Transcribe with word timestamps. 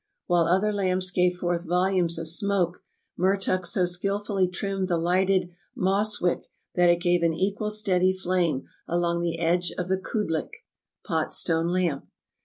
While 0.25 0.45
other 0.47 0.73
lamps 0.73 1.11
gave 1.11 1.35
forth 1.35 1.67
voldmts 1.67 2.17
of 2.17 2.27
smoke, 2.27 2.81
Mertuk 3.19 3.67
so 3.67 3.85
skilfully 3.85 4.47
trimmed 4.47 4.87
the 4.87 4.97
lighted 4.97 5.51
moss 5.75 6.19
wick 6.19 6.47
that 6.73 6.89
it 6.89 6.95
gave 7.01 7.21
an 7.21 7.35
equal 7.35 7.69
steady 7.69 8.11
flame 8.11 8.63
along 8.87 9.19
the 9.19 9.37
fdge 9.39 9.69
of 9.77 9.89
the 9.89 9.99
koodlik 9.99 10.53
(pot 11.05 11.35
stone 11.35 11.67
lamp). 11.67 12.07